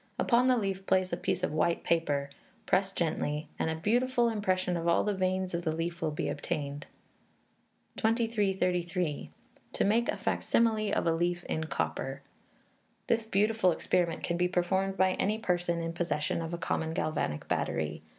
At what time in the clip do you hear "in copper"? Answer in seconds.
11.43-12.23